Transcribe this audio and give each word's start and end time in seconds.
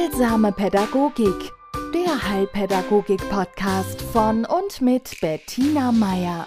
Heilsame 0.00 0.50
Pädagogik, 0.50 1.52
der 1.92 2.30
Heilpädagogik-Podcast 2.30 4.00
von 4.00 4.46
und 4.46 4.80
mit 4.80 5.20
Bettina 5.20 5.92
Meier. 5.92 6.46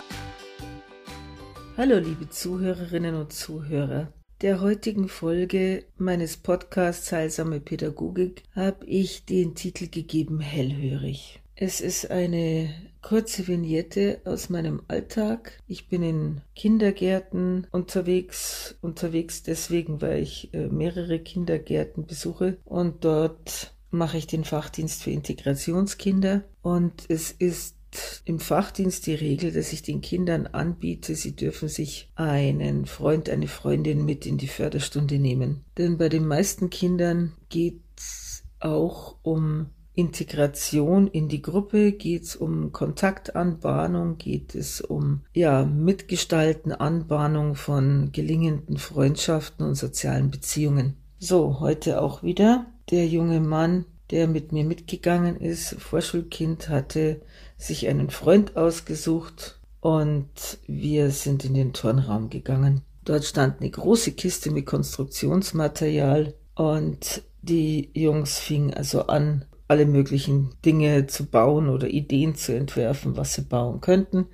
Hallo 1.78 2.00
liebe 2.00 2.28
Zuhörerinnen 2.30 3.14
und 3.14 3.32
Zuhörer. 3.32 4.12
Der 4.42 4.60
heutigen 4.60 5.08
Folge 5.08 5.86
meines 5.98 6.38
Podcasts 6.38 7.12
Heilsame 7.12 7.60
Pädagogik 7.60 8.42
habe 8.56 8.88
ich 8.88 9.26
den 9.26 9.54
Titel 9.54 9.88
gegeben 9.88 10.40
Hellhörig. 10.40 11.43
Es 11.66 11.80
ist 11.80 12.12
eine 12.12 12.76
kurze 13.02 13.48
Vignette 13.48 14.20
aus 14.26 14.50
meinem 14.50 14.82
Alltag. 14.90 15.62
Ich 15.66 15.88
bin 15.88 16.04
in 16.04 16.42
Kindergärten 16.58 17.68
unterwegs, 17.72 18.76
unterwegs 18.82 19.44
deswegen, 19.44 20.02
weil 20.02 20.22
ich 20.22 20.54
äh, 20.54 20.68
mehrere 20.68 21.20
Kindergärten 21.20 22.06
besuche 22.06 22.58
und 22.66 23.06
dort 23.06 23.74
mache 23.92 24.18
ich 24.18 24.28
den 24.28 24.44
Fachdienst 24.44 25.04
für 25.04 25.12
Integrationskinder 25.12 26.44
und 26.64 27.06
es 27.08 27.32
ist 27.32 27.78
im 28.26 28.42
Fachdienst 28.42 29.08
die 29.08 29.16
Regel, 29.16 29.54
dass 29.54 29.72
ich 29.72 29.84
den 29.84 30.02
Kindern 30.02 30.48
anbiete, 30.48 31.16
sie 31.16 31.34
dürfen 31.34 31.70
sich 31.70 32.12
einen 32.16 32.88
Freund, 32.88 33.30
eine 33.30 33.48
Freundin 33.48 34.04
mit 34.04 34.26
in 34.26 34.38
die 34.38 34.50
Förderstunde 34.50 35.18
nehmen. 35.18 35.64
Denn 35.78 35.98
bei 35.98 36.10
den 36.10 36.28
meisten 36.28 36.70
Kindern 36.70 37.32
geht 37.48 37.80
es 37.96 38.44
auch 38.60 39.16
um 39.24 39.68
Integration 39.96 41.08
in 41.08 41.30
die 41.30 41.42
Gruppe, 41.42 41.92
geht 41.92 42.24
es 42.24 42.36
um 42.36 42.72
Kontaktanbahnung, 42.72 44.18
geht 44.18 44.56
es 44.56 44.82
um 44.82 45.22
ja, 45.34 45.66
Mitgestalten, 45.66 46.72
Anbahnung 46.72 47.56
von 47.56 48.12
gelingenden 48.12 48.78
Freundschaften 48.78 49.66
und 49.66 49.76
sozialen 49.76 50.32
Beziehungen. 50.32 50.98
So, 51.20 51.60
heute 51.60 52.02
auch 52.02 52.24
wieder 52.24 52.66
der 52.90 53.08
junge 53.08 53.40
Mann, 53.40 53.86
der 54.10 54.28
mit 54.28 54.52
mir 54.52 54.64
mitgegangen 54.64 55.38
ist, 55.38 55.76
Vorschulkind, 55.80 56.70
hatte 56.70 57.22
sich 57.58 57.88
einen 57.88 58.10
Freund 58.10 58.58
ausgesucht 58.58 59.60
und 59.80 60.60
wir 60.68 61.12
sind 61.12 61.46
in 61.46 61.54
den 61.54 61.74
Turnraum 61.74 62.30
gegangen. 62.30 62.82
Dort 63.06 63.26
stand 63.26 63.60
eine 63.60 63.70
große 63.70 64.14
Kiste 64.14 64.50
mit 64.50 64.66
Konstruktionsmaterial 64.66 66.34
und 66.56 67.22
die 67.42 67.90
Jungs 67.94 68.40
fingen 68.40 68.74
also 68.74 69.08
an, 69.08 69.46
alle 69.68 69.86
möglichen 69.86 70.56
Dinge 70.66 71.08
zu 71.08 71.26
bauen 71.26 71.70
oder 71.70 71.88
Ideen 71.88 72.36
zu 72.36 72.56
entwerfen, 72.56 73.18
was 73.18 73.34
sie 73.34 73.44
bauen 73.44 73.82
könnten. 73.82 74.28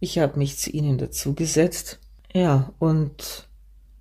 Ich 0.00 0.18
habe 0.18 0.38
mich 0.38 0.58
zu 0.58 0.70
ihnen 0.70 0.98
dazugesetzt. 0.98 2.00
Ja, 2.32 2.72
und 2.78 3.48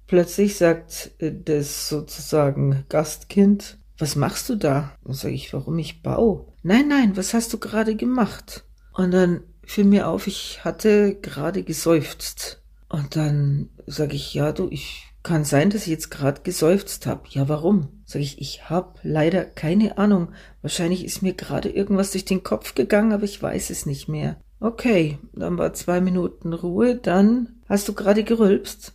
plötzlich 0.08 0.58
sagt 0.58 1.11
äh, 1.19 1.31
das 1.33 1.89
sozusagen 1.89 2.86
Gastkind, 2.89 3.78
was 3.97 4.16
machst 4.16 4.50
du 4.50 4.56
da? 4.56 4.94
Dann 5.03 5.13
sage 5.13 5.33
ich, 5.33 5.53
warum 5.53 5.80
ich 5.80 6.02
baue. 6.02 6.45
Nein, 6.63 6.88
nein, 6.88 7.16
was 7.16 7.33
hast 7.33 7.53
du 7.53 7.58
gerade 7.58 7.95
gemacht? 7.95 8.66
Und 8.94 9.11
dann 9.11 9.41
fiel 9.63 9.86
mir 9.86 10.08
auf, 10.08 10.28
ich 10.28 10.63
hatte 10.66 11.16
gerade 11.16 11.63
geseufzt. 11.63 12.61
Und 12.89 13.16
dann 13.16 13.69
sage 13.88 14.16
ich, 14.16 14.33
ja, 14.33 14.52
du, 14.52 14.69
ich 14.69 15.06
kann 15.25 15.43
sein, 15.43 15.71
dass 15.71 15.81
ich 15.81 15.87
jetzt 15.87 16.11
gerade 16.11 16.41
geseufzt 16.43 17.07
habe. 17.07 17.23
Ja, 17.29 17.49
warum? 17.49 17.89
Sag 18.05 18.21
ich, 18.21 18.39
ich 18.39 18.69
habe 18.69 18.99
leider 19.03 19.43
keine 19.43 19.97
Ahnung. 19.97 20.29
Wahrscheinlich 20.61 21.03
ist 21.03 21.21
mir 21.21 21.33
gerade 21.33 21.67
irgendwas 21.67 22.11
durch 22.11 22.23
den 22.23 22.43
Kopf 22.43 22.75
gegangen, 22.75 23.11
aber 23.11 23.23
ich 23.23 23.41
weiß 23.41 23.71
es 23.71 23.85
nicht 23.85 24.07
mehr. 24.07 24.37
Okay, 24.59 25.17
dann 25.33 25.57
war 25.57 25.73
zwei 25.73 25.99
Minuten 25.99 26.53
Ruhe, 26.53 26.95
dann 26.95 27.61
hast 27.67 27.89
du 27.89 27.93
gerade 27.93 28.23
gerülpst. 28.23 28.93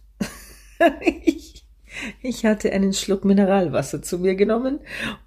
ich 1.24 1.59
ich 2.22 2.44
hatte 2.44 2.72
einen 2.72 2.92
Schluck 2.92 3.24
Mineralwasser 3.24 4.02
zu 4.02 4.18
mir 4.18 4.34
genommen 4.34 4.80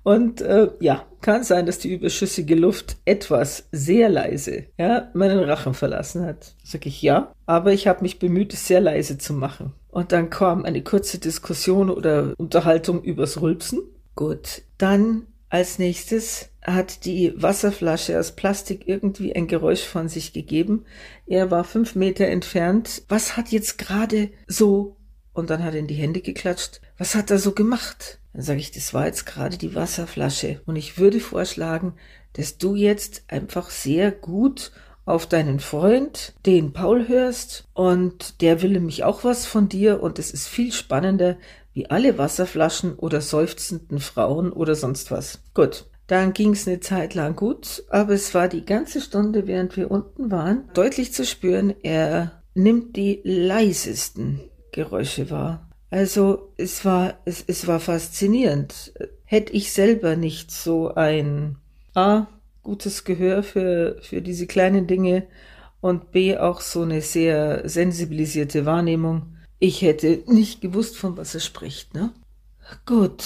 und 0.04 0.42
äh, 0.42 0.70
ja, 0.80 1.06
kann 1.22 1.44
sein, 1.44 1.66
dass 1.66 1.80
die 1.80 1.94
überschüssige 1.94 2.56
Luft 2.56 2.98
etwas 3.06 3.68
sehr 3.72 4.10
leise, 4.10 4.66
ja, 4.78 5.10
meinen 5.14 5.40
Rachen 5.40 5.74
verlassen 5.74 6.26
hat. 6.26 6.56
Sag 6.64 6.86
ich 6.86 7.02
ja, 7.02 7.34
aber 7.46 7.74
ich 7.74 7.88
habe 7.88 8.02
mich 8.02 8.20
bemüht, 8.20 8.54
es 8.54 8.68
sehr 8.68 8.82
leise 8.82 9.18
zu 9.18 9.34
machen. 9.34 9.74
Und 9.90 10.12
dann 10.12 10.30
kam 10.30 10.66
eine 10.66 10.84
kurze 10.84 11.20
Diskussion 11.20 11.90
oder 11.90 12.34
Unterhaltung 12.38 13.04
übers 13.04 13.42
Rülpsen. 13.42 13.82
Gut, 14.16 14.64
dann 14.78 15.28
als 15.50 15.78
nächstes 15.78 16.50
hat 16.64 17.06
die 17.06 17.34
Wasserflasche 17.36 18.20
aus 18.20 18.32
Plastik 18.32 18.88
irgendwie 18.88 19.36
ein 19.36 19.48
Geräusch 19.48 19.84
von 19.84 20.10
sich 20.10 20.34
gegeben. 20.34 20.86
Er 21.28 21.52
war 21.52 21.64
fünf 21.64 21.94
Meter 21.96 22.26
entfernt. 22.26 23.04
Was 23.08 23.38
hat 23.38 23.50
jetzt 23.50 23.78
gerade 23.78 24.30
so 24.48 24.98
und 25.34 25.50
dann 25.50 25.64
hat 25.64 25.74
er 25.74 25.80
in 25.80 25.88
die 25.88 25.96
Hände 25.96 26.22
geklatscht. 26.22 26.82
Was 26.98 27.16
hat 27.16 27.32
er 27.32 27.40
so 27.40 27.54
gemacht? 27.54 28.20
Dann 28.34 28.44
sage 28.44 28.60
ich, 28.60 28.72
das 28.72 28.94
war 28.94 29.06
jetzt 29.06 29.26
gerade 29.26 29.58
die 29.58 29.76
Wasserflasche. 29.76 30.62
Und 30.66 30.76
ich 30.76 30.98
würde 30.98 31.20
vorschlagen, 31.20 31.94
dass 32.34 32.58
du 32.58 32.76
jetzt 32.76 33.24
einfach 33.28 33.70
sehr 33.70 34.12
gut 34.12 34.72
auf 35.06 35.28
deinen 35.28 35.60
Freund, 35.60 36.34
den 36.46 36.72
Paul, 36.72 37.08
hörst. 37.08 37.68
Und 37.74 38.42
der 38.42 38.62
will 38.62 38.72
nämlich 38.72 39.04
auch 39.04 39.24
was 39.24 39.46
von 39.46 39.70
dir. 39.70 40.02
Und 40.02 40.20
es 40.20 40.32
ist 40.32 40.48
viel 40.48 40.72
spannender, 40.72 41.38
wie 41.74 41.90
alle 41.90 42.18
Wasserflaschen 42.18 42.96
oder 42.96 43.22
seufzenden 43.22 44.00
Frauen 44.00 44.52
oder 44.52 44.76
sonst 44.76 45.12
was. 45.12 45.40
Gut. 45.54 45.86
Dann 46.08 46.34
ging 46.34 46.52
es 46.52 46.68
eine 46.68 46.82
Zeit 46.82 47.16
lang 47.16 47.36
gut, 47.36 47.86
aber 47.90 48.14
es 48.14 48.34
war 48.34 48.50
die 48.50 48.66
ganze 48.66 49.00
Stunde, 49.00 49.48
während 49.48 49.78
wir 49.78 49.90
unten 49.90 50.32
waren, 50.32 50.70
deutlich 50.74 51.14
zu 51.14 51.26
spüren, 51.26 51.74
er 51.82 52.44
nimmt 52.54 52.98
die 52.98 53.22
leisesten 53.24 54.42
Geräusche 54.74 55.30
wahr. 55.30 55.70
Also 55.90 56.52
es 56.58 56.84
war, 56.84 57.20
es, 57.24 57.44
es 57.48 57.68
war 57.68 57.80
faszinierend. 57.80 58.94
Hätte 59.24 59.54
ich 59.54 59.72
selber 59.72 60.16
nicht 60.18 60.52
so 60.52 60.94
ein 60.94 61.58
A, 61.94 62.28
gutes 62.64 63.04
Gehör 63.04 63.44
für, 63.44 64.00
für 64.02 64.22
diese 64.22 64.48
kleinen 64.48 64.88
Dinge 64.88 65.28
und 65.80 66.12
B, 66.12 66.38
auch 66.38 66.62
so 66.62 66.82
eine 66.82 67.02
sehr 67.02 67.68
sensibilisierte 67.70 68.66
Wahrnehmung, 68.66 69.38
ich 69.60 69.82
hätte 69.82 70.24
nicht 70.28 70.62
gewusst, 70.62 70.98
von 70.98 71.16
was 71.16 71.36
er 71.36 71.42
spricht, 71.42 71.94
ne? 71.94 72.12
Gut. 72.86 73.24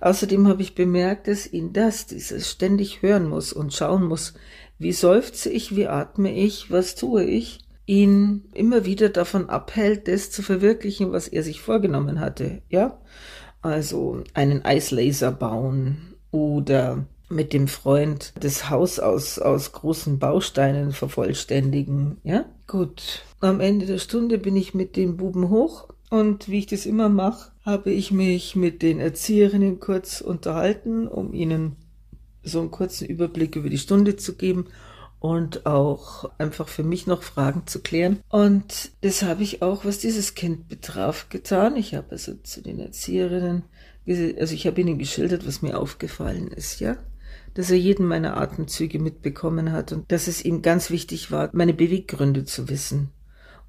Außerdem 0.00 0.46
habe 0.48 0.62
ich 0.62 0.74
bemerkt, 0.74 1.28
dass 1.28 1.46
ihn 1.46 1.72
das, 1.72 2.06
dieses 2.06 2.50
ständig 2.50 3.02
hören 3.02 3.28
muss 3.28 3.52
und 3.52 3.74
schauen 3.74 4.04
muss, 4.04 4.34
wie 4.78 4.92
seufze 4.92 5.50
ich, 5.50 5.74
wie 5.76 5.86
atme 5.86 6.34
ich, 6.34 6.70
was 6.70 6.94
tue 6.94 7.24
ich, 7.24 7.60
ihn 7.86 8.44
immer 8.54 8.84
wieder 8.84 9.08
davon 9.08 9.48
abhält, 9.48 10.08
das 10.08 10.30
zu 10.30 10.42
verwirklichen, 10.42 11.12
was 11.12 11.28
er 11.28 11.42
sich 11.42 11.60
vorgenommen 11.60 12.20
hatte. 12.20 12.62
Ja, 12.68 12.98
also 13.62 14.22
einen 14.34 14.64
Eislaser 14.64 15.32
bauen 15.32 16.14
oder 16.30 17.06
mit 17.28 17.52
dem 17.52 17.68
Freund 17.68 18.32
das 18.38 18.70
Haus 18.70 18.98
aus, 18.98 19.38
aus 19.38 19.72
großen 19.72 20.18
Bausteinen 20.18 20.92
vervollständigen. 20.92 22.18
Ja, 22.22 22.44
gut. 22.66 23.22
Am 23.40 23.60
Ende 23.60 23.86
der 23.86 23.98
Stunde 23.98 24.38
bin 24.38 24.56
ich 24.56 24.74
mit 24.74 24.96
den 24.96 25.16
Buben 25.16 25.48
hoch 25.48 25.88
und 26.10 26.48
wie 26.48 26.58
ich 26.60 26.66
das 26.66 26.86
immer 26.86 27.08
mache, 27.08 27.50
habe 27.64 27.90
ich 27.90 28.12
mich 28.12 28.56
mit 28.56 28.82
den 28.82 29.00
Erzieherinnen 29.00 29.80
kurz 29.80 30.20
unterhalten, 30.20 31.08
um 31.08 31.32
ihnen 31.32 31.76
so 32.42 32.60
einen 32.60 32.70
kurzen 32.70 33.06
Überblick 33.06 33.56
über 33.56 33.70
die 33.70 33.78
Stunde 33.78 34.16
zu 34.16 34.34
geben 34.34 34.66
und 35.24 35.64
auch 35.64 36.30
einfach 36.36 36.68
für 36.68 36.82
mich 36.82 37.06
noch 37.06 37.22
Fragen 37.22 37.66
zu 37.66 37.80
klären. 37.80 38.20
Und 38.28 38.90
das 39.00 39.22
habe 39.22 39.42
ich 39.42 39.62
auch, 39.62 39.86
was 39.86 39.98
dieses 39.98 40.34
Kind 40.34 40.68
betraf, 40.68 41.30
getan. 41.30 41.76
Ich 41.76 41.94
habe 41.94 42.08
also 42.10 42.34
zu 42.42 42.60
den 42.60 42.78
Erzieherinnen, 42.78 43.62
also 44.06 44.54
ich 44.54 44.66
habe 44.66 44.82
ihnen 44.82 44.98
geschildert, 44.98 45.46
was 45.46 45.62
mir 45.62 45.80
aufgefallen 45.80 46.48
ist, 46.48 46.78
ja 46.80 46.98
dass 47.54 47.70
er 47.70 47.78
jeden 47.78 48.06
meiner 48.06 48.36
Atemzüge 48.36 48.98
mitbekommen 48.98 49.70
hat 49.70 49.92
und 49.92 50.10
dass 50.10 50.26
es 50.26 50.44
ihm 50.44 50.60
ganz 50.60 50.90
wichtig 50.90 51.30
war, 51.30 51.50
meine 51.52 51.72
Beweggründe 51.72 52.44
zu 52.44 52.68
wissen. 52.68 53.10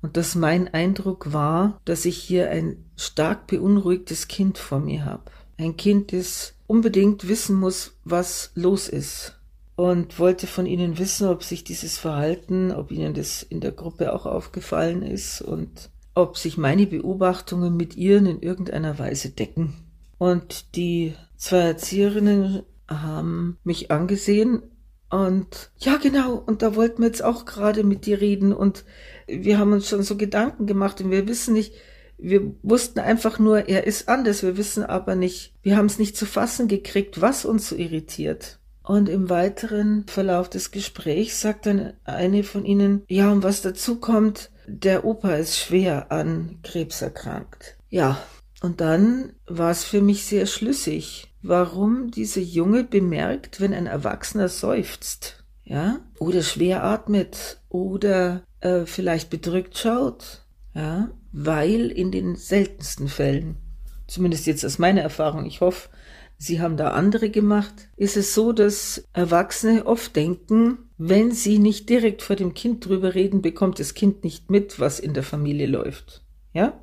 Und 0.02 0.18
dass 0.18 0.34
mein 0.34 0.74
Eindruck 0.74 1.34
war, 1.34 1.80
dass 1.86 2.06
ich 2.06 2.18
hier 2.18 2.50
ein 2.50 2.84
stark 2.98 3.46
beunruhigtes 3.46 4.28
Kind 4.28 4.58
vor 4.58 4.80
mir 4.80 5.06
habe. 5.06 5.26
Ein 5.60 5.78
Kind, 5.78 6.14
das 6.14 6.56
unbedingt 6.66 7.28
wissen 7.28 7.56
muss, 7.56 7.96
was 8.04 8.51
los 8.56 8.90
ist 8.90 9.36
und 9.75 10.19
wollte 10.19 10.48
von 10.48 10.66
Ihnen 10.66 10.98
wissen, 10.98 11.27
ob 11.27 11.44
sich 11.44 11.63
dieses 11.63 11.98
Verhalten, 11.98 12.72
ob 12.72 12.92
Ihnen 12.92 13.13
das 13.13 13.44
in 13.44 13.60
der 13.60 13.72
Gruppe 13.72 14.13
auch 14.13 14.25
aufgefallen 14.25 15.01
ist 15.01 15.42
und 15.42 15.89
ob 16.13 16.38
sich 16.38 16.57
meine 16.57 16.88
Beobachtungen 16.88 17.75
mit 17.75 17.95
Ihren 17.95 18.25
in 18.25 18.42
irgendeiner 18.42 18.98
Weise 19.00 19.30
decken. 19.30 19.74
Und 20.18 20.75
die 20.75 21.13
zwei 21.36 21.60
Erzieherinnen 21.60 22.63
haben 22.88 23.57
mich 23.63 23.92
angesehen 23.92 24.63
und 25.10 25.72
ja, 25.77 25.98
genau, 25.98 26.36
und 26.36 26.62
da 26.62 26.75
wollten 26.75 27.01
wir 27.01 27.07
jetzt 27.07 27.24
auch 27.24 27.45
gerade 27.45 27.83
mit 27.83 28.06
dir 28.06 28.22
reden 28.22 28.54
und 28.54 28.86
wir 29.27 29.60
haben 29.60 29.74
uns 29.74 29.88
schon 29.88 30.04
so 30.04 30.18
Gedanken 30.18 30.66
gemacht 30.66 31.00
und 31.00 31.12
wir 31.12 31.27
wissen 31.27 31.54
nicht, 31.54 31.74
wir 32.18 32.54
wussten 32.63 33.00
einfach 33.00 33.39
nur, 33.39 33.68
er 33.69 33.86
ist 33.86 34.10
anders, 34.10 34.42
wir 34.42 34.57
wissen 34.57 34.83
aber 34.83 35.16
nicht, 35.16 35.54
wir 35.62 35.77
haben 35.77 35.86
es 35.86 36.00
nicht 36.00 36.18
zu 36.18 36.25
fassen 36.25 36.68
gekriegt, 36.68 37.22
was 37.22 37.45
uns 37.45 37.69
so 37.69 37.75
irritiert. 37.75 38.60
Und 38.86 39.10
im 39.10 39.32
weiteren 39.32 40.06
Verlauf 40.08 40.48
des 40.48 40.70
Gesprächs 40.70 41.42
sagt 41.42 41.66
dann 41.66 41.94
eine 42.04 42.44
von 42.44 42.66
ihnen, 42.66 43.02
ja, 43.08 43.32
und 43.32 43.42
was 43.42 43.64
dazu 43.64 44.00
kommt, 44.00 44.52
der 44.68 45.06
Opa 45.06 45.34
ist 45.36 45.58
schwer 45.58 46.12
an 46.12 46.60
Krebs 46.62 47.02
erkrankt. 47.02 47.78
Ja, 47.90 48.20
und 48.62 48.82
dann 48.82 49.34
war 49.48 49.72
es 49.72 49.84
für 49.84 50.02
mich 50.02 50.26
sehr 50.26 50.46
schlüssig, 50.46 51.34
warum 51.42 52.12
dieser 52.12 52.42
Junge 52.42 52.84
bemerkt, 52.84 53.60
wenn 53.60 53.74
ein 53.74 53.88
Erwachsener 53.88 54.50
seufzt, 54.50 55.44
ja, 55.64 56.00
oder 56.20 56.44
schwer 56.44 56.84
atmet 56.84 57.62
oder 57.70 58.44
äh, 58.60 58.86
vielleicht 58.86 59.32
bedrückt 59.32 59.80
schaut, 59.80 60.46
ja, 60.76 61.10
weil 61.32 61.90
in 61.90 62.12
den 62.12 62.36
seltensten 62.36 63.08
Fällen, 63.08 63.58
zumindest 64.06 64.46
jetzt 64.46 64.64
aus 64.64 64.78
meiner 64.78 65.02
Erfahrung, 65.02 65.48
ich 65.48 65.62
hoffe, 65.62 65.90
Sie 66.38 66.62
haben 66.62 66.78
da 66.78 66.90
andere 66.90 67.30
gemacht, 67.30 67.90
ist 67.96 68.18
es 68.18 68.34
so, 68.34 68.52
dass 68.52 69.06
Erwachsene 69.14 69.86
oft 69.86 70.16
denken, 70.16 70.78
wenn 70.98 71.32
sie 71.32 71.60
nicht 71.60 71.90
direkt 71.90 72.22
vor 72.22 72.36
dem 72.36 72.54
Kind 72.54 72.86
drüber 72.86 73.16
reden, 73.16 73.42
bekommt 73.42 73.80
das 73.80 73.94
Kind 73.94 74.24
nicht 74.24 74.50
mit, 74.50 74.80
was 74.80 75.00
in 75.00 75.14
der 75.14 75.24
Familie 75.24 75.68
läuft. 75.68 76.24
Ja? 76.54 76.80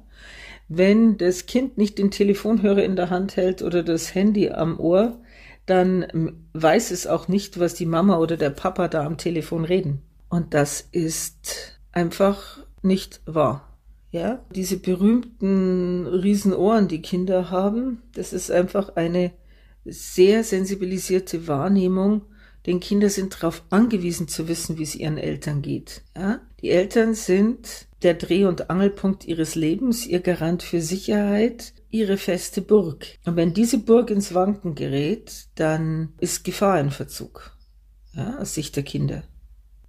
Wenn 0.69 1.19
das 1.19 1.47
Kind 1.47 1.77
nicht 1.77 1.99
den 1.99 2.11
Telefonhörer 2.11 2.83
in 2.83 2.97
der 2.97 3.11
Hand 3.11 3.37
hält 3.37 3.63
oder 3.63 3.83
das 3.83 4.15
Handy 4.15 4.51
am 4.51 4.81
Ohr, 4.81 5.21
dann 5.67 6.35
weiß 6.55 6.91
es 6.91 7.07
auch 7.07 7.29
nicht, 7.29 7.61
was 7.61 7.75
die 7.75 7.87
Mama 7.87 8.19
oder 8.19 8.37
der 8.37 8.51
Papa 8.51 8.89
da 8.89 9.05
am 9.05 9.17
Telefon 9.17 9.65
reden. 9.65 10.03
Und 10.29 10.55
das 10.55 10.89
ist 10.93 11.79
einfach 11.93 12.59
nicht 12.83 13.21
wahr. 13.27 13.69
Ja, 14.11 14.45
diese 14.55 14.77
berühmten 14.77 16.07
Riesenohren, 16.07 16.89
die 16.89 17.01
Kinder 17.01 17.51
haben, 17.51 18.03
das 18.15 18.33
ist 18.35 18.51
einfach 18.51 18.97
eine 18.97 19.33
sehr 19.84 20.44
sensibilisierte 20.44 21.46
Wahrnehmung, 21.49 22.23
denn 22.67 22.81
Kinder 22.81 23.08
sind 23.08 23.34
darauf 23.34 23.64
angewiesen 23.70 24.29
zu 24.29 24.46
wissen, 24.49 24.79
wie 24.79 24.84
es 24.84 24.94
ihren 24.94 25.19
Eltern 25.19 25.62
geht. 25.62 26.02
Ja? 26.17 26.40
Die 26.61 26.70
Eltern 26.70 27.14
sind 27.14 27.87
der 28.02 28.14
Dreh- 28.14 28.44
und 28.44 28.70
Angelpunkt 28.70 29.25
ihres 29.25 29.55
Lebens, 29.55 30.06
ihr 30.06 30.20
Garant 30.20 30.62
für 30.62 30.81
Sicherheit, 30.81 31.73
ihre 31.90 32.17
feste 32.17 32.62
Burg. 32.62 33.06
Und 33.25 33.37
wenn 33.37 33.52
diese 33.52 33.79
Burg 33.79 34.11
ins 34.11 34.34
Wanken 34.34 34.75
gerät, 34.75 35.46
dann 35.56 36.14
ist 36.19 36.44
Gefahr 36.44 36.81
in 36.81 36.90
Verzug, 36.90 37.56
ja, 38.14 38.38
aus 38.38 38.55
Sicht 38.55 38.76
der 38.76 38.82
Kinder. 38.82 39.25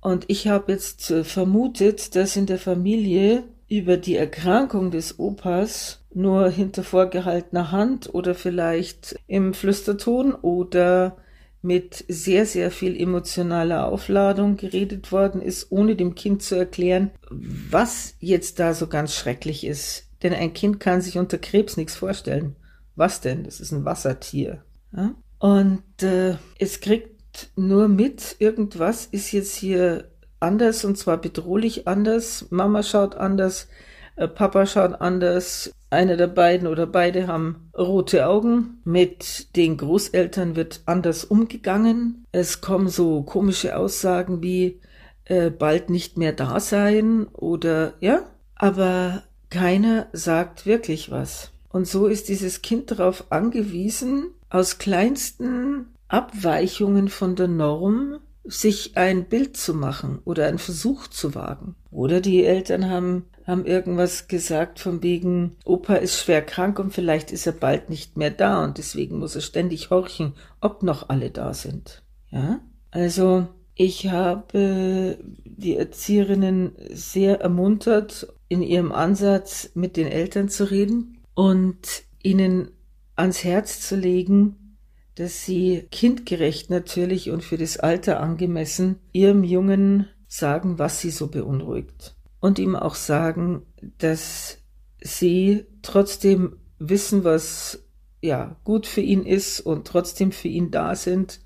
Und 0.02 0.26
ich 0.28 0.48
habe 0.48 0.74
jetzt 0.74 1.14
vermutet, 1.24 2.16
dass 2.16 2.36
in 2.36 2.46
der 2.46 2.60
Familie 2.60 3.44
über 3.70 3.98
die 3.98 4.16
Erkrankung 4.16 4.92
des 4.92 5.18
Opas 5.18 6.03
nur 6.16 6.50
hinter 6.50 6.84
vorgehaltener 6.84 7.72
Hand 7.72 8.14
oder 8.14 8.36
vielleicht 8.36 9.16
im 9.28 9.54
Flüsterton 9.54 10.34
oder 10.34 11.18
mit 11.62 12.04
sehr, 12.10 12.46
sehr 12.46 12.72
viel 12.72 13.00
emotionaler 13.00 13.88
Aufladung 13.88 14.58
geredet 14.58 15.12
worden 15.12 15.42
ist, 15.42 15.72
ohne 15.72 15.96
dem 15.96 16.14
Kind 16.14 16.44
zu 16.44 16.56
erklären, 16.56 17.12
was 17.30 18.16
jetzt 18.20 18.60
da 18.60 18.74
so 18.74 18.88
ganz 18.88 19.16
schrecklich 19.16 19.66
ist. 19.66 20.10
Denn 20.22 20.34
ein 20.34 20.54
Kind 20.54 20.80
kann 20.80 21.02
sich 21.02 21.18
unter 21.18 21.38
Krebs 21.38 21.78
nichts 21.78 21.96
vorstellen. 21.96 22.58
Was 22.96 23.22
denn? 23.22 23.46
Das 23.46 23.60
ist 23.60 23.72
ein 23.72 23.86
Wassertier. 23.86 24.64
Ja? 24.96 25.16
Und 25.40 26.04
äh, 26.04 26.36
es 26.60 26.82
kriegt 26.82 27.50
nur 27.56 27.88
mit, 27.88 28.36
irgendwas 28.40 29.06
ist 29.06 29.32
jetzt 29.32 29.56
hier 29.56 30.12
anders 30.40 30.86
und 30.86 30.98
zwar 30.98 31.18
bedrohlich 31.18 31.88
anders. 31.88 32.48
Mama 32.50 32.84
schaut 32.84 33.16
anders, 33.16 33.68
Papa 34.16 34.66
schaut 34.66 35.02
anders. 35.02 35.72
Einer 35.90 36.18
der 36.18 36.28
beiden 36.28 36.68
oder 36.68 36.88
beide 36.88 37.28
haben 37.28 37.70
rote 37.78 38.28
Augen. 38.28 38.82
Mit 38.84 39.56
den 39.56 39.78
Großeltern 39.78 40.56
wird 40.56 40.82
anders 40.86 41.24
umgegangen. 41.24 42.26
Es 42.32 42.62
kommen 42.62 42.88
so 42.88 43.22
komische 43.24 43.78
Aussagen 43.78 44.42
wie 44.42 44.80
äh, 45.26 45.50
bald 45.50 45.90
nicht 45.90 46.18
mehr 46.18 46.34
da 46.34 46.60
sein 46.60 47.28
oder 47.28 47.94
ja, 48.00 48.24
aber 48.56 49.24
keiner 49.50 50.08
sagt 50.14 50.66
wirklich 50.66 51.12
was. 51.12 51.52
Und 51.70 51.88
so 51.88 52.08
ist 52.08 52.30
dieses 52.30 52.62
Kind 52.62 52.92
darauf 52.92 53.32
angewiesen, 53.32 54.32
aus 54.50 54.78
kleinsten 54.78 55.88
Abweichungen 56.08 57.08
von 57.08 57.36
der 57.36 57.48
Norm 57.48 58.20
sich 58.44 58.98
ein 58.98 59.26
Bild 59.26 59.58
zu 59.58 59.74
machen 59.74 60.20
oder 60.26 60.48
einen 60.48 60.60
Versuch 60.60 61.08
zu 61.08 61.34
wagen. 61.34 61.76
Oder 61.92 62.20
die 62.20 62.44
Eltern 62.44 62.90
haben, 62.90 63.26
haben 63.46 63.66
irgendwas 63.66 64.28
gesagt 64.28 64.80
von 64.80 65.04
wegen, 65.04 65.58
Opa 65.66 65.96
ist 65.96 66.20
schwer 66.20 66.42
krank 66.42 66.80
und 66.80 66.94
vielleicht 66.94 67.32
ist 67.32 67.46
er 67.46 67.54
bald 67.54 67.90
nicht 67.90 68.18
mehr 68.18 68.32
da 68.32 68.64
und 68.64 68.78
deswegen 68.78 69.20
muss 69.20 69.36
er 69.36 69.42
ständig 69.42 69.90
horchen, 69.90 70.34
ob 70.62 70.84
noch 70.84 71.10
alle 71.10 71.30
da 71.30 71.54
sind. 71.54 72.04
Ja? 72.32 72.62
Also, 72.92 73.48
ich 73.76 74.10
habe 74.10 75.18
die 75.44 75.76
Erzieherinnen 75.76 76.74
sehr 76.92 77.42
ermuntert, 77.42 78.28
in 78.48 78.62
ihrem 78.62 78.92
Ansatz 78.92 79.72
mit 79.74 79.98
den 79.98 80.08
Eltern 80.08 80.48
zu 80.48 80.70
reden 80.70 81.18
und 81.34 82.04
ihnen 82.22 82.70
ans 83.16 83.44
Herz 83.44 83.82
zu 83.82 83.96
legen, 83.96 84.78
dass 85.16 85.46
sie 85.46 85.88
kindgerecht 85.92 86.70
natürlich 86.70 87.32
und 87.32 87.44
für 87.44 87.58
das 87.58 87.78
Alter 87.78 88.20
angemessen 88.20 89.00
ihrem 89.12 89.44
Jungen 89.44 90.08
sagen, 90.28 90.80
was 90.80 91.02
sie 91.02 91.12
so 91.12 91.28
beunruhigt. 91.28 92.16
Und 92.44 92.60
ihm 92.60 92.76
auch 92.76 92.96
sagen, 92.96 93.66
dass 94.00 94.58
sie 95.02 95.64
trotzdem 95.82 96.58
wissen, 96.78 97.24
was 97.24 97.86
ja 98.20 98.58
gut 98.66 98.86
für 98.86 99.00
ihn 99.00 99.24
ist 99.24 99.62
und 99.62 99.88
trotzdem 99.88 100.34
für 100.34 100.50
ihn 100.50 100.70
da 100.70 100.94
sind 100.94 101.40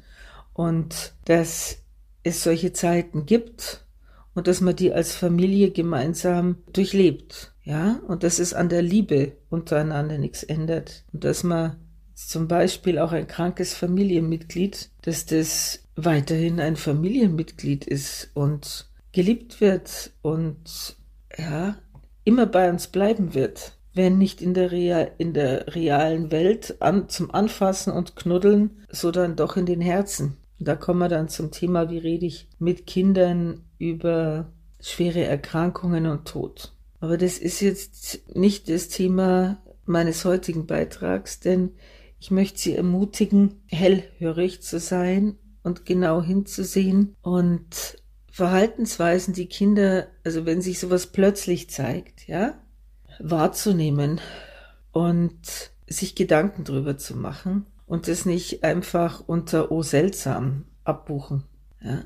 und 0.53 1.13
dass 1.25 1.83
es 2.23 2.41
solche 2.44 2.73
Zeiten 2.73 3.27
gibt 3.27 3.85
und 4.33 4.47
dass 4.47 4.59
man 4.59 4.75
die 4.75 4.91
als 4.91 5.13
Familie 5.13 5.69
gemeinsam 5.69 6.63
durchlebt. 6.73 7.53
Ja, 7.61 7.99
und 8.07 8.23
dass 8.23 8.39
es 8.39 8.55
an 8.55 8.67
der 8.67 8.81
Liebe 8.81 9.33
untereinander 9.51 10.17
nichts 10.17 10.41
ändert 10.41 11.05
und 11.13 11.23
dass 11.23 11.44
man 11.44 11.75
zum 12.15 12.47
Beispiel 12.47 12.97
auch 12.97 13.11
ein 13.11 13.27
krankes 13.27 13.75
Familienmitglied, 13.75 14.89
dass 15.03 15.27
das 15.27 15.83
weiterhin 15.95 16.59
ein 16.59 16.75
Familienmitglied 16.75 17.85
ist 17.85 18.31
und 18.33 18.89
geliebt 19.18 19.62
wird 19.62 20.12
und 20.22 20.96
ja, 21.36 21.75
immer 22.24 22.46
bei 22.46 22.69
uns 22.69 22.86
bleiben 22.86 23.34
wird. 23.34 23.75
Wenn 23.96 24.19
nicht 24.19 24.44
in 24.44 24.54
der, 24.54 24.72
Real, 24.72 25.12
in 25.18 25.34
der 25.34 25.74
realen 25.74 26.30
Welt 26.30 26.80
an, 26.84 27.10
zum 27.10 27.31
Anfassen 27.31 27.92
und 27.92 28.16
Knuddeln, 28.16 28.86
so 28.92 29.10
dann 29.10 29.36
doch 29.36 29.58
in 29.58 29.66
den 29.66 29.81
Herzen. 29.81 30.38
Da 30.60 30.75
kommen 30.75 31.00
wir 31.00 31.10
dann 31.10 31.30
zum 31.30 31.50
Thema, 31.50 31.90
wie 31.90 31.98
rede 31.98 32.28
ich 32.28 32.48
mit 32.60 32.86
Kindern 32.86 33.64
über 33.80 34.54
schwere 34.80 35.24
Erkrankungen 35.24 36.06
und 36.06 36.28
Tod. 36.28 36.74
Aber 37.00 37.18
das 37.18 37.40
ist 37.40 37.60
jetzt 37.62 38.36
nicht 38.36 38.69
das 38.69 38.88
Thema 38.88 39.64
meines 39.88 40.25
heutigen 40.25 40.68
Beitrags, 40.68 41.40
denn 41.40 41.72
ich 42.19 42.30
möchte 42.30 42.60
Sie 42.60 42.75
ermutigen, 42.75 43.64
hellhörig 43.66 44.62
zu 44.62 44.80
sein 44.80 45.40
und 45.64 45.88
genau 45.88 46.21
hinzusehen 46.21 47.16
und 47.24 47.97
Verhaltensweisen, 48.37 49.33
die 49.33 49.47
Kinder, 49.47 50.09
also 50.23 50.45
wenn 50.45 50.61
sich 50.61 50.77
sowas 50.77 51.07
plötzlich 51.07 51.71
zeigt, 51.71 52.27
ja, 52.27 52.53
wahrzunehmen 53.17 54.21
und 54.91 55.71
sich 55.87 56.13
Gedanken 56.13 56.63
drüber 56.63 56.99
zu 56.99 57.17
machen 57.17 57.65
und 57.87 58.07
es 58.07 58.27
nicht 58.27 58.63
einfach 58.63 59.23
unter 59.25 59.71
oh 59.71 59.81
seltsam 59.81 60.65
abbuchen. 60.83 61.45
Ja. 61.81 62.03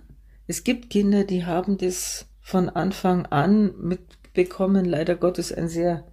Es 0.47 0.63
gibt 0.63 0.89
Kinder, 0.89 1.25
die 1.25 1.45
haben 1.45 1.77
das 1.77 2.27
von 2.39 2.69
Anfang 2.69 3.25
an 3.25 3.73
mitbekommen, 3.81 4.85
leider 4.85 5.17
Gottes 5.17 5.51
ein 5.51 5.67
sehr 5.67 6.05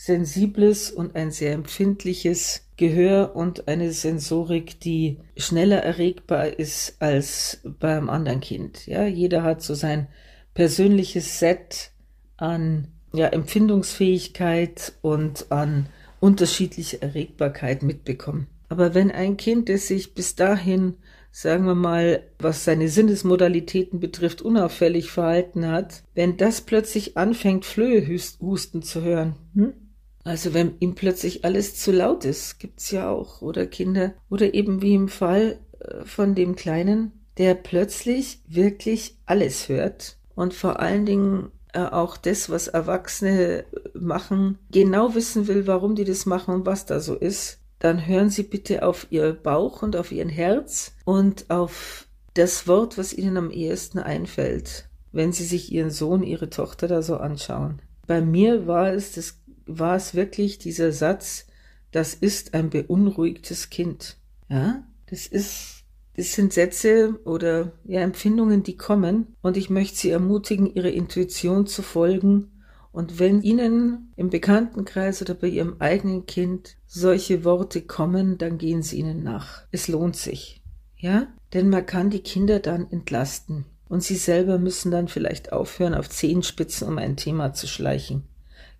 sensibles 0.00 0.90
und 0.90 1.14
ein 1.14 1.30
sehr 1.30 1.52
empfindliches 1.52 2.62
Gehör 2.78 3.36
und 3.36 3.68
eine 3.68 3.92
Sensorik, 3.92 4.80
die 4.80 5.18
schneller 5.36 5.82
erregbar 5.82 6.58
ist 6.58 6.96
als 7.00 7.60
beim 7.78 8.08
anderen 8.08 8.40
Kind. 8.40 8.86
Ja, 8.86 9.04
jeder 9.04 9.42
hat 9.42 9.60
so 9.60 9.74
sein 9.74 10.06
persönliches 10.54 11.38
Set 11.38 11.90
an 12.38 12.88
ja, 13.12 13.26
Empfindungsfähigkeit 13.26 14.94
und 15.02 15.52
an 15.52 15.90
unterschiedlicher 16.18 17.02
Erregbarkeit 17.02 17.82
mitbekommen. 17.82 18.46
Aber 18.70 18.94
wenn 18.94 19.10
ein 19.10 19.36
Kind, 19.36 19.68
das 19.68 19.88
sich 19.88 20.14
bis 20.14 20.34
dahin, 20.34 20.94
sagen 21.30 21.66
wir 21.66 21.74
mal, 21.74 22.22
was 22.38 22.64
seine 22.64 22.88
Sinnesmodalitäten 22.88 24.00
betrifft, 24.00 24.40
unauffällig 24.40 25.10
verhalten 25.10 25.66
hat, 25.66 26.04
wenn 26.14 26.38
das 26.38 26.62
plötzlich 26.62 27.18
anfängt, 27.18 27.66
Flöhe 27.66 28.06
husten 28.40 28.80
zu 28.80 29.02
hören, 29.02 29.34
hm? 29.52 29.74
Also 30.24 30.54
wenn 30.54 30.74
ihm 30.80 30.94
plötzlich 30.94 31.44
alles 31.44 31.76
zu 31.76 31.92
laut 31.92 32.24
ist, 32.24 32.58
gibt's 32.58 32.90
ja 32.90 33.10
auch. 33.10 33.42
Oder 33.42 33.66
Kinder, 33.66 34.14
oder 34.28 34.54
eben 34.54 34.82
wie 34.82 34.94
im 34.94 35.08
Fall 35.08 35.58
äh, 35.80 36.04
von 36.04 36.34
dem 36.34 36.56
Kleinen, 36.56 37.12
der 37.38 37.54
plötzlich 37.54 38.40
wirklich 38.46 39.16
alles 39.26 39.68
hört 39.68 40.16
und 40.34 40.52
vor 40.52 40.80
allen 40.80 41.06
Dingen 41.06 41.50
äh, 41.72 41.80
auch 41.80 42.16
das, 42.16 42.50
was 42.50 42.68
Erwachsene 42.68 43.64
machen, 43.94 44.58
genau 44.70 45.14
wissen 45.14 45.48
will, 45.48 45.66
warum 45.66 45.94
die 45.94 46.04
das 46.04 46.26
machen 46.26 46.54
und 46.54 46.66
was 46.66 46.86
da 46.86 47.00
so 47.00 47.14
ist, 47.14 47.58
dann 47.78 48.06
hören 48.06 48.28
Sie 48.28 48.42
bitte 48.42 48.84
auf 48.84 49.06
Ihr 49.10 49.32
Bauch 49.32 49.82
und 49.82 49.96
auf 49.96 50.12
Ihren 50.12 50.28
Herz 50.28 50.92
und 51.04 51.48
auf 51.48 52.06
das 52.34 52.68
Wort, 52.68 52.98
was 52.98 53.12
Ihnen 53.12 53.36
am 53.36 53.50
ehesten 53.50 53.98
einfällt, 53.98 54.88
wenn 55.12 55.32
Sie 55.32 55.44
sich 55.44 55.72
Ihren 55.72 55.90
Sohn, 55.90 56.22
Ihre 56.22 56.50
Tochter 56.50 56.88
da 56.88 57.00
so 57.02 57.16
anschauen. 57.16 57.80
Bei 58.06 58.20
mir 58.20 58.66
war 58.66 58.92
es 58.92 59.12
das 59.12 59.39
war 59.78 59.96
es 59.96 60.14
wirklich 60.14 60.58
dieser 60.58 60.92
Satz, 60.92 61.46
das 61.90 62.14
ist 62.14 62.54
ein 62.54 62.70
beunruhigtes 62.70 63.70
Kind. 63.70 64.16
Ja, 64.48 64.84
das 65.06 65.26
ist, 65.26 65.84
das 66.16 66.32
sind 66.32 66.52
Sätze 66.52 67.18
oder 67.24 67.72
ja, 67.84 68.00
Empfindungen, 68.00 68.62
die 68.62 68.76
kommen 68.76 69.36
und 69.42 69.56
ich 69.56 69.70
möchte 69.70 69.98
Sie 69.98 70.10
ermutigen, 70.10 70.72
Ihrer 70.74 70.90
Intuition 70.90 71.66
zu 71.66 71.82
folgen. 71.82 72.52
Und 72.92 73.20
wenn 73.20 73.42
Ihnen 73.42 74.12
im 74.16 74.30
Bekanntenkreis 74.30 75.22
oder 75.22 75.34
bei 75.34 75.46
Ihrem 75.46 75.76
eigenen 75.78 76.26
Kind 76.26 76.76
solche 76.86 77.44
Worte 77.44 77.82
kommen, 77.82 78.36
dann 78.38 78.58
gehen 78.58 78.82
Sie 78.82 78.98
ihnen 78.98 79.22
nach. 79.22 79.62
Es 79.70 79.86
lohnt 79.86 80.16
sich. 80.16 80.60
Ja? 80.96 81.28
Denn 81.52 81.68
man 81.68 81.86
kann 81.86 82.10
die 82.10 82.22
Kinder 82.22 82.58
dann 82.58 82.90
entlasten. 82.90 83.64
Und 83.88 84.04
sie 84.04 84.14
selber 84.16 84.58
müssen 84.58 84.92
dann 84.92 85.08
vielleicht 85.08 85.52
aufhören, 85.52 85.94
auf 85.94 86.08
Zehenspitzen 86.08 86.86
um 86.86 86.98
ein 86.98 87.16
Thema 87.16 87.52
zu 87.54 87.66
schleichen. 87.66 88.22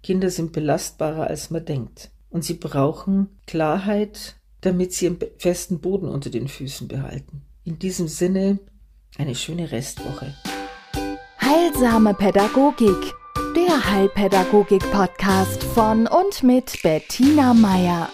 Kinder 0.02 0.30
sind 0.30 0.52
belastbarer, 0.52 1.26
als 1.26 1.50
man 1.50 1.64
denkt. 1.64 2.10
Und 2.30 2.44
sie 2.44 2.54
brauchen 2.54 3.28
Klarheit, 3.46 4.36
damit 4.60 4.92
sie 4.92 5.06
einen 5.08 5.18
festen 5.38 5.80
Boden 5.80 6.08
unter 6.08 6.30
den 6.30 6.48
Füßen 6.48 6.88
behalten. 6.88 7.42
In 7.64 7.78
diesem 7.78 8.08
Sinne 8.08 8.58
eine 9.18 9.34
schöne 9.34 9.70
Restwoche. 9.72 10.34
Heilsame 11.40 12.14
Pädagogik, 12.14 13.12
der 13.56 13.90
Heilpädagogik-Podcast 13.90 15.64
von 15.64 16.06
und 16.06 16.42
mit 16.42 16.80
Bettina 16.82 17.52
Meier. 17.52 18.08